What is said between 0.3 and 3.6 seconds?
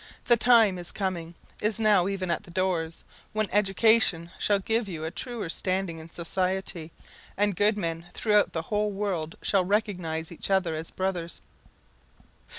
time is coming is now even at the doors when